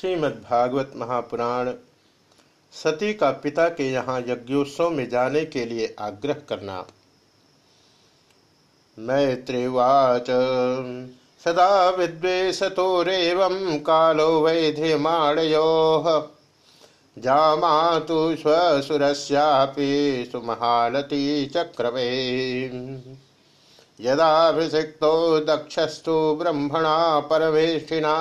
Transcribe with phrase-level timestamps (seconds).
[0.00, 1.70] श्रीमद्भागवत महापुराण
[2.72, 6.86] सती का पिता के यहाँ यज्ञोत्सव में जाने के लिए आग्रह करना।
[8.98, 10.26] मैत्रिवाच,
[11.44, 13.48] सदा विद्वेषतोरव
[13.78, 15.64] कालो वैध्यमाणयो
[17.18, 22.10] जामातु स्वसुरस्यापि सुमहालती चक्रवे।
[24.00, 28.16] यदा यदाभिषिक्तो दक्षस्तु ब्रह्मणा परमेष्ठिना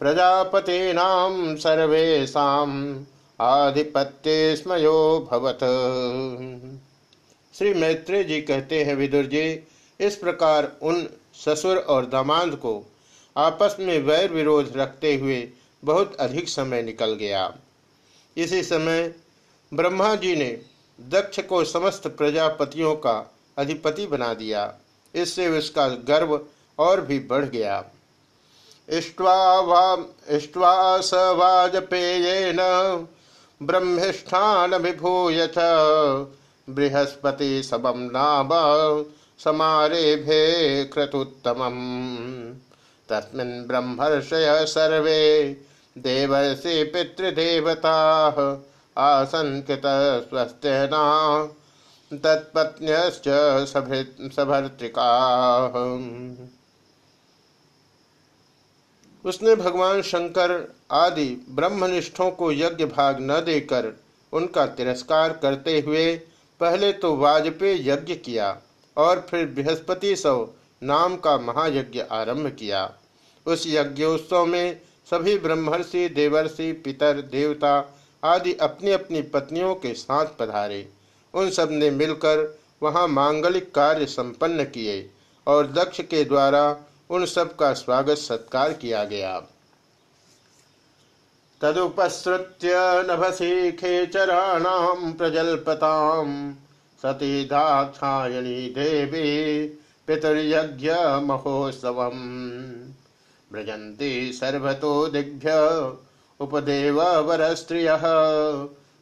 [0.00, 2.68] प्रजापतीनां सर्वेषां
[3.40, 5.58] आधिपत्य स्मयो भवत।
[7.54, 9.66] श्री मैत्री जी कहते हैं, विदुर जी,
[10.00, 12.86] इस प्रकार उन ससुर और दामाद को
[13.36, 15.48] आपस में वैर विरोध रखते हुए
[15.82, 17.54] बहुत अधिक समय निकल गया।
[18.36, 19.14] इसी समय
[19.72, 20.50] ब्रह्मा जी ने
[21.00, 23.18] दक्ष को समस्त प्रजापतियों का
[23.58, 24.72] अधिपति बना दिया।
[25.14, 26.40] इससे उसका गर्व
[26.78, 27.84] और भी बढ़ गया।
[28.90, 32.58] इष्ट्वा स वाजपेयेन
[33.62, 35.66] ब्रह्मिष्ठान विभूय च
[36.68, 38.48] बृहस्पति सबम नाम
[39.44, 40.42] समारेभे
[40.84, 41.78] क्रतुत्तमम्।
[43.08, 45.22] तस्मिन् ब्रह्मर्षय सर्वे
[45.98, 48.36] देवर्षि पितृदेवताः
[49.02, 51.04] आसन् कृतस्वस्त्यना
[52.14, 53.24] तत्पत्न्यश्च
[54.36, 55.74] सभर्तृकाः
[59.24, 60.52] उसने भगवान शंकर
[60.92, 63.92] आदि ब्रह्मनिष्ठों को यज्ञ भाग न देकर
[64.32, 66.14] उनका तिरस्कार करते हुए
[66.60, 68.56] पहले तो वाजपेय यज्ञ किया
[68.96, 70.34] और फिर बृहस्पति सौ
[70.82, 72.90] नाम का महायज्ञ आरंभ किया।
[73.46, 74.80] उस यज्ञोत्सव में
[75.10, 77.72] सभी ब्रह्मर्षि, देवर्षि, पितर, देवता
[78.24, 80.86] आदि अपनी अपनी पत्नियों के साथ पधारे।
[81.34, 85.10] उन सबने मिलकर वहाँ मांगलिक कार्य संपन्न किए
[85.46, 86.62] और दक्ष के द्वारा
[87.10, 89.38] उन सब का स्वागत सत्कार किया गया।
[91.60, 92.72] तदुपसृत्य
[93.10, 96.52] नभसी खेचराणाम प्रजलपताम
[97.02, 99.68] सती दाक्षायणी देवी
[100.06, 100.90] पितृयज्ञ
[101.22, 102.02] महोत्सव
[103.52, 105.56] व्रजंती सर्वतो दिग्भ्य
[106.40, 107.90] उपदेव वर स्त्रिय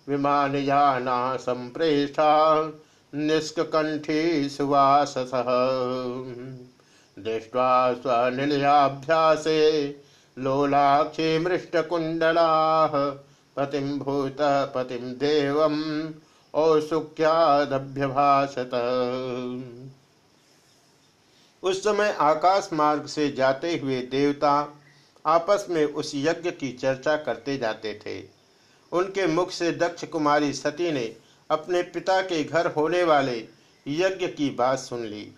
[0.08, 2.32] विमानयाना संप्रेष्ठा
[3.14, 5.30] निष्कंठी सुवासस।
[7.18, 10.00] दृष्ट्वा स्वनिलयाभ्यासे
[10.38, 13.10] लोलाक्षी मृष्टकुण्डलाः
[13.56, 16.12] पतिं भूत, पतिं देवम्
[16.54, 18.70] औसुक्यादभ्यभाषत
[21.62, 24.78] उस समय आकाश मार्ग से जाते हुए देवता
[25.26, 28.24] आपस में उस यज्ञ की चर्चा करते जाते थे।
[28.92, 31.16] उनके मुख से दक्ष कुमारी सती ने
[31.50, 33.48] अपने पिता के घर होने वाले
[33.86, 35.34] यज्ञ की बात सुन ली।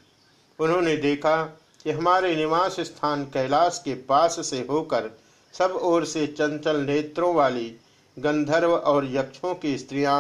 [0.59, 5.11] उन्होंने देखा कि हमारे निवास स्थान कैलाश के पास से होकर
[5.55, 7.69] सब ओर से चंचल नेत्रों वाली
[8.17, 10.17] गंधर्व और यक्षों की स्त्रियाँ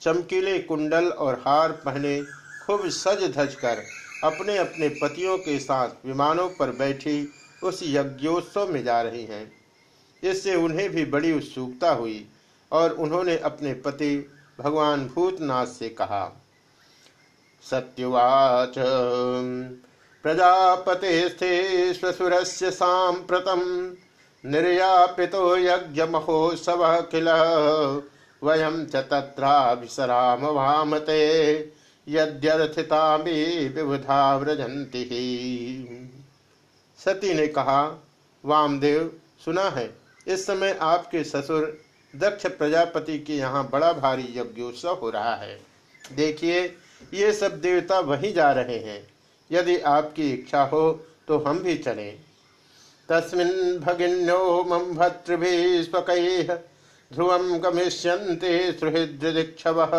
[0.00, 2.20] चमकीले कुंडल और हार पहने
[2.66, 3.82] खूब सज धज कर
[4.24, 7.16] अपने अपने पतियों के साथ विमानों पर बैठी
[7.64, 9.50] उस यज्ञोत्सव में जा रही हैं।
[10.22, 12.26] इससे उन्हें भी बड़ी उत्सुकता हुई
[12.72, 14.16] और उन्होंने अपने पति
[14.58, 16.24] भगवान भूतनाथ से कहा,
[17.64, 18.78] सत्युवाच
[20.24, 21.28] प्रजापते
[21.94, 23.60] स्वसुर से साप्रतम
[24.44, 27.28] निर्यापितो यज्ञमहोत्सव किल?
[28.42, 31.54] वयम च तत्राभिसराम वामते,
[32.08, 35.04] यद्यर्थितामी विबुधा व्रजंती
[36.98, 38.04] सती ने कहा,
[38.44, 39.12] वामदेव,
[39.44, 39.94] सुना है,
[40.28, 41.80] इस समय आपके ससुर
[42.16, 45.60] दक्ष प्रजापति के यहाँ बड़ा भारी यज्ञोत्सव हो रहा है।
[46.12, 46.76] देखिए,
[47.14, 49.13] ये सब देवता वहीं जा रहे हैं।
[49.50, 50.90] यदि आपकी इच्छा हो
[51.28, 52.18] तो हम भी चलें।
[53.08, 56.54] तस्मिन् भगिन्यो मम भतृभिः स्वकैः
[57.10, 59.92] ध्रुवं गमिष्यन्ते सुहृदृक्षवः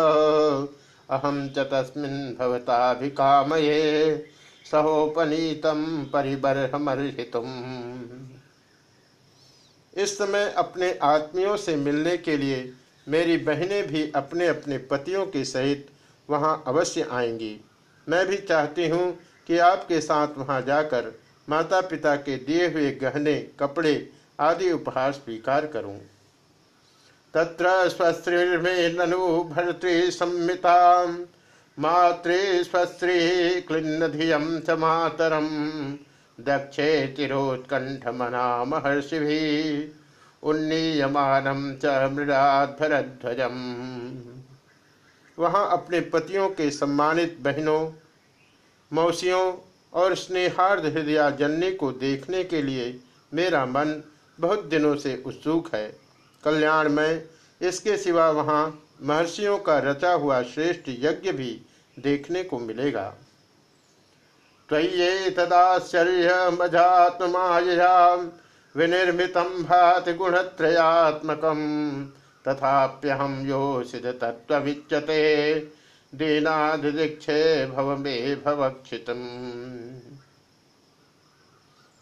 [1.08, 3.82] अहं च तस्मिन् भवताभिकामये
[4.64, 7.52] सहोपनीतं परिबर्हमर्हितुम्।
[9.94, 12.72] इस समय अपने आत्मियों से मिलने के लिए
[13.06, 15.86] मेरी बहनें भी अपने अपने पतियों के सहित
[16.28, 17.54] वहाँ अवश्य आएँगी।
[18.06, 19.06] मैं भी चाहती हूँ
[19.46, 21.12] कि आपके साथ वहाँ जाकर
[21.48, 24.10] माता पिता के दिए हुए गहने, कपड़े
[24.40, 25.98] आदि उपहार स्वीकार करूँ।
[27.34, 31.04] तत्र स्वस्त्री ननु भर्तृ संहिता
[31.78, 35.48] मातृ स्वस्त्री क्लिन्न धियम च मातरम।
[36.38, 39.38] दक्षे तिरोत्कंठ मना महर्षि भी
[40.42, 43.56] उन्नीयमानम च मृदाध्वरध्वजम
[45.38, 47.80] वहाँ अपने पतियों के सम्मानित बहनों
[48.92, 49.54] मौसियों
[49.92, 53.00] और स्नेहार्द हृदया जन्नी को देखने के लिए
[53.34, 54.02] मेरा मन
[54.40, 55.96] बहुत दिनों से उत्सुक है।
[56.44, 57.24] कल्याण में
[57.60, 61.60] इसके सिवा वहाँ महर्षियों का रचा हुआ श्रेष्ठ यज्ञ भी
[61.98, 63.14] देखने को मिलेगा।
[64.68, 68.30] त्वये तदाश्चर्यमजात्मायया
[68.74, 71.56] विनिर्मितं भाति गुणत्रयात्मकं
[72.48, 75.58] तथाप्यहं योषित तत्त्वविच्यते।
[76.14, 80.10] दीनादिक्षे भव मे भवक्षितम्।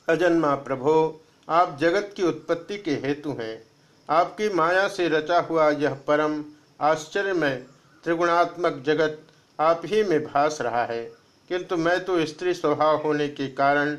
[0.09, 3.67] अजन्मा प्रभो, आप जगत की उत्पत्ति के हेतु हैं।
[4.11, 6.45] आपकी माया से रचा हुआ यह परम,
[6.81, 7.67] आश्चर्यमय,
[8.05, 9.23] त्रिगुणात्मक जगत
[9.61, 11.05] आप ही में भास रहा है।
[11.49, 13.99] किंतु मैं तो स्त्री स्वभाव होने के कारण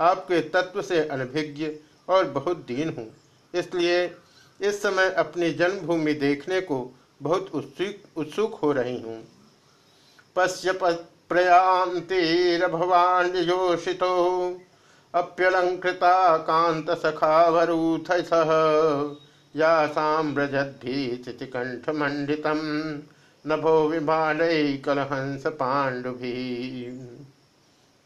[0.00, 1.70] आपके तत्व से अनभिज्ञ
[2.08, 3.14] और बहुत दीन हूँ।
[3.54, 4.14] इसलिए
[4.60, 9.33] इस समय अपनी जन्मभूमि देखने को बहुत उत्सुक उत्सुक हो रही हूँ।
[10.36, 10.72] पश्य
[11.30, 12.16] प्रयांतिरभवान
[13.38, 14.14] योषितो
[15.14, 18.50] अप्यलंकृता कांत सखावरूथ सह।
[19.54, 19.74] या
[21.92, 22.60] मंडितम
[23.44, 26.32] नभो विमानय कलहंस पांडुभी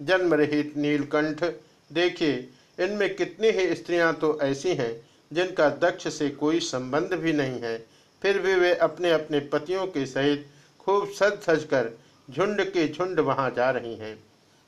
[0.00, 1.44] जन्म रहित नीलकंठ,
[1.90, 2.34] देखिए,
[2.78, 4.92] इनमें कितनी ही स्त्रियाँ तो ऐसी हैं,
[5.32, 7.78] जिनका दक्ष से कोई संबंध भी नहीं है।
[8.22, 10.46] फिर भी वे अपने अपने पतियों के सहित
[10.80, 11.90] खूब सज सज कर
[12.30, 14.24] झुंड के झुंड वहाँ जा रही हैं।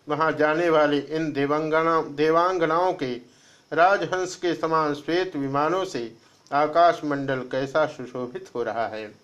[0.09, 3.13] वहाँ जाने वाले इन देवांगना, देवांगनाओं के
[3.73, 6.15] राजहंस के समान श्वेत विमानों से
[6.53, 9.15] आकाश मंडल कैसा सुशोभित हो रहा है।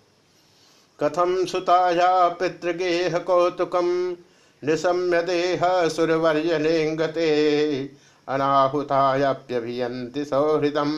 [1.03, 4.17] कथम सुताया पितृगेह कौतुकम?
[4.63, 7.89] निशम्य देह सुरवर्य लेंगते
[8.27, 10.91] अनाहुतायाप्यभियंति सौहृदम।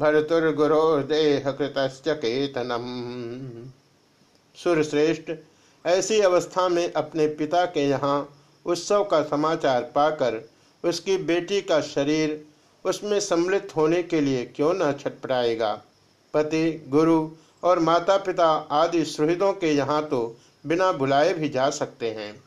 [0.00, 2.84] भरतुर्गुरोदेह कृतश्च केतनम।
[4.56, 5.30] सुरश्रेष्ठ
[5.84, 8.36] ऐसी अवस्था में अपने पिता के यहाँ
[8.66, 10.50] उत्सव का समाचार पाकर
[10.84, 12.44] उसकी बेटी का शरीर
[12.84, 15.82] उसमें सम्मिलित होने के लिए क्यों न छटपटाएगा?
[16.34, 17.30] पति, गुरु
[17.64, 20.36] और माता पिता आदि सुहृदों के यहाँ तो
[20.66, 22.42] बिना बुलाए भी जा सकते हैं।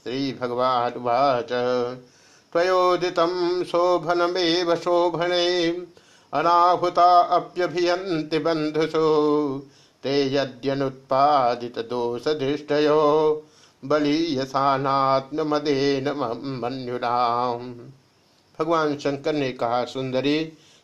[0.03, 1.49] श्रीभगवानुवाच
[2.53, 5.81] त्वयोदितं शोभनमेव शोभने,
[6.33, 9.61] अनाहुता अप्यभियन्ति बन्धुषु।
[10.03, 13.43] ते यद्यनुत्पादित दोष यद्यनुत्पादितदोषधिष्ठयो
[13.85, 17.75] बलीयसानात्मदेन मन्युनाम।
[18.57, 20.39] भगवान शंकर ने कहा, सुंदरी,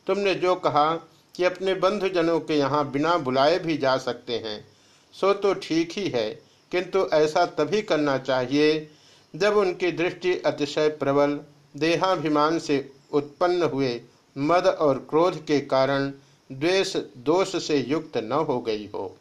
[0.08, 0.94] तुमने जो कहा
[1.36, 4.66] कि अपने बंधुजनों के यहाँ बिना बुलाए भी जा सकते हैं,
[5.14, 6.30] सो तो ठीक ही है,
[6.72, 8.90] किंतु ऐसा तभी करना चाहिए
[9.34, 11.40] जब उनकी दृष्टि अतिशय प्रबल,
[11.76, 12.78] देहाभिमान से
[13.12, 14.00] उत्पन्न हुए,
[14.36, 16.12] मद और क्रोध के कारण
[16.50, 19.16] द्वेष, दोष से युक्त न हो गई हो।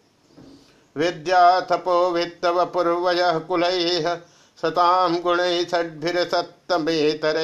[0.97, 3.63] विद्या थपो वित्तव पूर्वय कुल
[4.59, 7.37] सताम गुण षड्भिरसत्तमेतर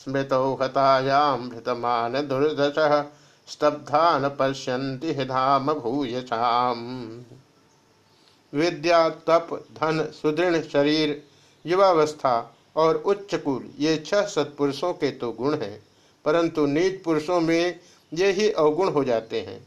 [0.00, 2.78] स्मृतौ हतायाम भृतमान दुर्दश
[3.48, 6.84] स्तब्धा न पश्यन्ति धाम भूयसाम
[8.52, 11.22] विद्या, तप, धन, सुदृढ़ शरीर,
[11.64, 15.78] युवावस्था और उच्च कुल, ये छह सत्पुरुषों के तो गुण हैं,
[16.24, 17.80] परंतु नीच पुरुषों में
[18.12, 19.60] ये ही अवगुण हो जाते हैं,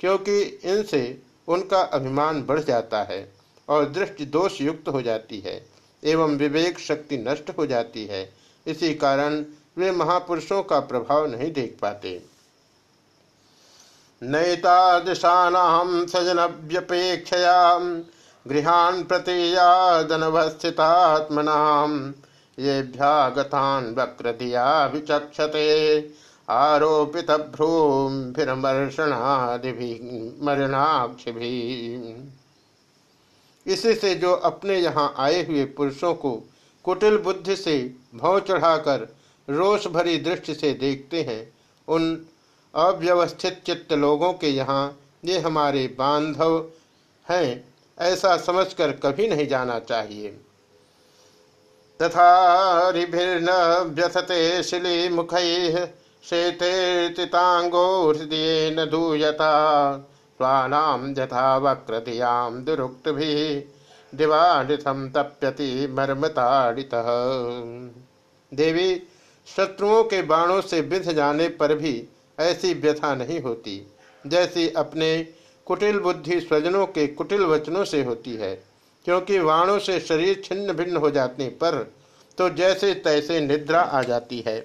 [0.00, 1.02] क्योंकि इनसे
[1.48, 3.20] उनका अभिमान बढ़ जाता है
[3.68, 5.60] और दृष्टि दोष युक्त हो जाती है,
[6.02, 8.28] एवं विवेक शक्ति नष्ट हो जाती है।
[8.66, 9.44] इसी कारण
[9.78, 12.20] वे महापुरुषों का प्रभाव नहीं देख पाते।
[14.22, 17.58] नैतादृशानाम सजनव्यपेक्षया
[18.46, 19.04] गृहान
[22.58, 25.66] ये भ्यागतान वक्र दिया विचक्षते
[26.48, 28.52] आरोपित भ्रूमर्षणादि
[30.42, 31.52] मरणाक्ष भी
[33.66, 36.32] इसी से जो अपने यहाँ आए हुए पुरुषों को
[36.84, 37.76] कुटिल बुद्धि से
[38.14, 39.06] भाव चढ़ाकर
[39.48, 41.42] रोष भरी दृष्टि से देखते हैं।
[41.88, 42.26] उन
[42.74, 46.58] अव्यवस्थित चित्त लोगों के यहाँ ये हमारे बांधव
[47.26, 47.64] हैं,
[47.98, 50.28] ऐसा समझकर कभी नहीं जाना चाहिए।
[52.00, 52.90] तथा
[53.84, 55.34] व्यथते शिली मुख
[56.24, 59.52] शेतेर्तितांगो हृदय न दूयता
[60.40, 63.34] स्वानाम यथा वक्रधियाम दुरुक्त भी
[64.12, 66.90] दिवानिथम तप्यति मर्मताड़ित।
[68.52, 68.90] देवी
[69.56, 73.80] शत्रुओं के बाणों से बिध जाने पर भी ऐसी व्यथा नहीं होती,
[74.24, 75.10] जैसी अपने
[75.66, 78.54] कुटिल बुद्धि स्वजनों के कुटिल वचनों से होती है।
[79.04, 81.74] क्योंकि वाणों से शरीर छिन्न भिन्न हो जाने पर
[82.38, 84.58] तो जैसे तैसे निद्रा आ जाती है।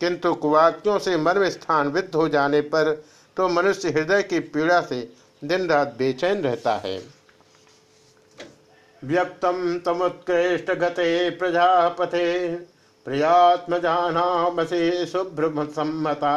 [0.00, 2.92] किंतु कुवाक्यों से मर्म स्थान विद्ध हो जाने पर
[3.36, 5.00] तो मनुष्य हृदय की पीड़ा से
[5.44, 6.98] दिन रात बेचैन रहता है।
[9.02, 12.24] व्यक्तम तमुत्कृष्ट गते प्रजापते।
[13.06, 16.36] प्रियात्मजानामसे शुभ्र सम्मता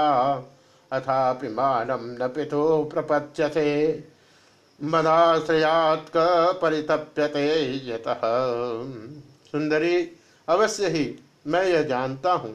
[0.92, 3.68] अथापि मानम न पितो प्रपच्यते।
[4.80, 6.10] मदाश्रयात्
[6.62, 7.48] परितप्यते
[7.88, 8.22] यतः।
[9.52, 9.96] सुंदरी
[10.48, 11.06] अवश्य ही
[11.48, 12.54] मैं यह जानता हूँ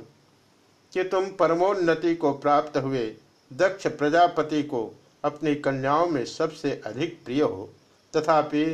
[0.93, 3.05] कि तुम परमोन्नति को प्राप्त हुए
[3.51, 4.83] दक्ष प्रजापति को
[5.25, 7.69] अपनी कन्याओं में सबसे अधिक प्रिय हो,
[8.13, 8.65] तथापि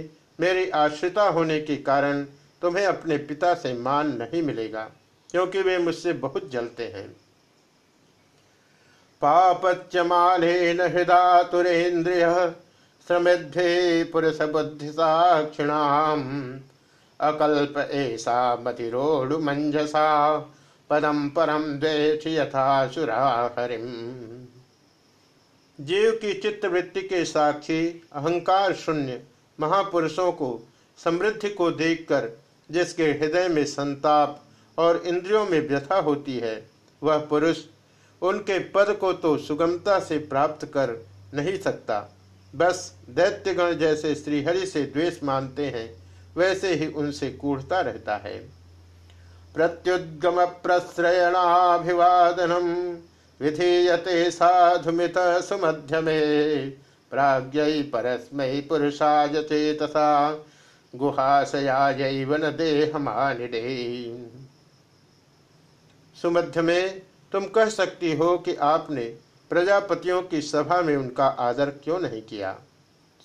[0.40, 2.22] मेरी आश्रिता होने के कारण
[2.62, 4.88] तुम्हें अपने पिता से मान नहीं मिलेगा।
[5.30, 7.08] क्योंकि वे मुझसे बहुत जलते हैं।
[9.22, 12.24] पापच्यमालेन हृदातुरेन्द्रिय
[13.06, 16.22] श्रमिध्वे पुरुष बुद्धि साक्षिणाम
[17.20, 20.38] अकल्प ऐसा मतिरोढ़ मंजसा
[20.90, 23.86] पदम परम द्वेष यथा सुरा हरिम
[25.78, 29.22] जीव की चित्तवृत्ति के साक्षी, अहंकार शून्य,
[29.60, 30.68] महापुरुषों को
[30.98, 32.28] समृद्धि को देखकर,
[32.70, 34.44] जिसके हृदय में संताप
[34.78, 36.66] और इंद्रियों में व्यथा होती है,
[37.02, 37.58] वह पुरुष
[38.22, 42.14] उनके पद को तो सुगमता से प्राप्त कर नहीं सकता।
[42.54, 46.02] बस दैत्यगण जैसे श्रीहरि से द्वेष मानते हैं,
[46.36, 48.48] वैसे ही उनसे कूढ़ता रहता है।
[49.54, 52.96] प्रत्युद्गम प्रश्रयणाभिवादनम
[53.40, 56.20] विधीयते साधुमित सुमध्यमे,
[57.12, 57.60] प्राज्ञ
[57.92, 60.36] परस्मै पुरुषाय चेतसा,
[60.94, 63.60] गुहाशयाय वन देहमानिडे
[66.22, 69.04] सुमध्य में तुम कह सकती हो कि आपने
[69.50, 72.58] प्रजापतियों की सभा में उनका आदर क्यों नहीं किया?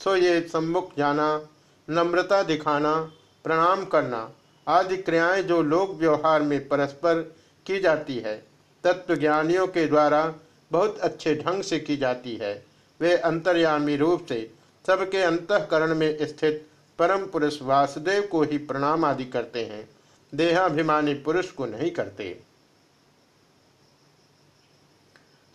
[0.03, 1.47] सो ये सम्मुख जाना,
[1.89, 3.11] नम्रता दिखाना,
[3.43, 4.31] प्रणाम करना
[4.67, 7.35] आदि क्रियाएँ जो लोक व्यवहार में परस्पर
[7.65, 8.43] की जाती है,
[8.83, 10.33] तत्वज्ञानियों के द्वारा
[10.71, 12.65] बहुत अच्छे ढंग से की जाती है।
[13.01, 14.51] वे अंतर्यामी रूप से
[14.87, 16.67] सबके अंतकरण में स्थित
[16.99, 19.89] परम पुरुष वासुदेव को ही प्रणाम आदि करते हैं।
[20.35, 22.52] देहाभिमानी पुरुष को नहीं करते।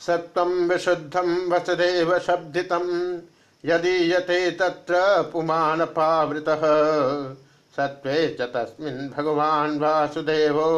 [0.00, 2.86] सत्वं विशुद्धं वसुदेव शब्दितं
[3.64, 4.94] यदीयते तत्र
[5.32, 6.62] पुमानपावृतः।
[7.74, 10.70] सत्वे च तस्मिन् भगवान् वासुदेवो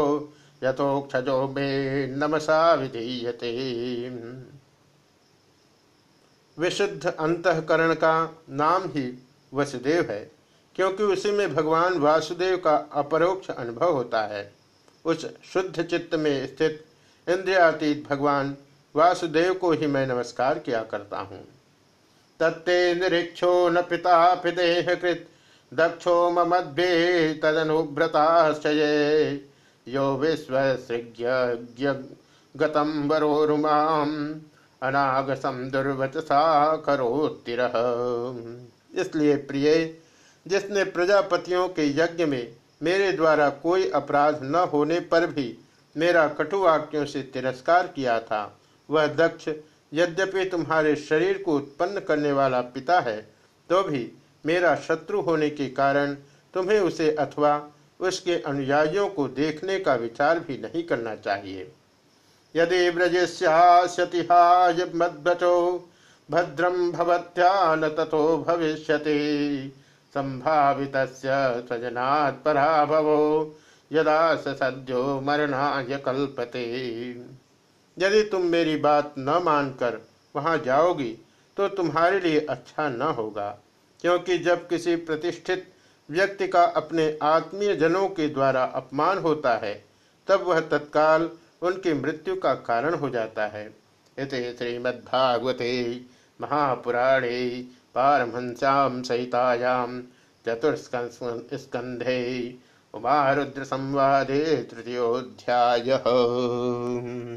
[0.63, 3.53] यथोक्षजो मे नमसा विधीयते।
[6.59, 8.15] विशुद्ध अंतकरण का
[8.51, 9.07] नाम ही
[9.55, 10.31] वसुदेव है,
[10.77, 14.53] क्योंकि उसी में भगवान वासुदेव का अपरोक्ष अनुभव होता है।
[15.05, 16.85] उस शुद्ध चित्त में स्थित
[17.27, 18.57] इंद्रियातीत भगवान
[18.95, 21.39] वासुदेव को ही मैं नमस्कार किया करता हूँ।
[22.41, 25.27] तत्ते निरीक्षो न पिता पिदेह कृत
[25.73, 26.89] दक्षो ममद्भे
[27.35, 29.31] तदनुव्रताश्चये
[29.87, 31.25] यो विश्वसृज्ञ
[32.55, 34.11] गतम वरोरुमाम
[34.83, 36.43] अनागसम दुर्वचसा
[36.77, 37.61] करोतिर
[39.01, 39.99] इसलिए प्रिय,
[40.47, 42.47] जिसने प्रजापतियों के यज्ञ में
[42.83, 45.57] मेरे द्वारा कोई अपराध न होने पर भी
[45.97, 48.43] मेरा कटुवाक्यों से तिरस्कार किया था
[48.91, 49.49] वह दक्ष,
[49.93, 53.21] यद्यपि तुम्हारे शरीर को उत्पन्न करने वाला पिता है
[53.71, 54.11] तो भी
[54.45, 56.15] मेरा शत्रु होने के कारण
[56.55, 57.53] तुम्हें उसे अथवा
[58.01, 61.71] उसके अनुयायियों को देखने का विचार भी नहीं करना चाहिए।
[62.55, 64.85] यदि व्रजस्यातिहाय
[66.29, 69.19] भद्रम भवत्या तथो भविष्यति
[70.15, 73.21] संभावित स्वजनात् पराभवो,
[73.91, 76.65] यदा सद्यो मरणाय कल्पते।
[77.97, 80.01] यदि तुम मेरी बात न मानकर
[80.35, 81.13] वहाँ जाओगी
[81.57, 83.49] तो तुम्हारे लिए अच्छा न होगा,
[84.05, 85.67] क्योंकि जब किसी प्रतिष्ठित
[86.09, 89.75] व्यक्ति का अपने आत्मीय जनों के द्वारा अपमान होता है,
[90.29, 91.29] तब वह तत्काल
[91.63, 93.65] उनकी मृत्यु का कारण हो जाता है।
[94.17, 95.71] इत श्रीमद्भागवते
[96.41, 97.39] महापुराणे
[97.95, 100.01] पारमहस्याम सहितायाम
[100.45, 102.19] चतुर्स्कंधे
[102.95, 105.91] उमारुद्र संवादे तृतीयोध्याय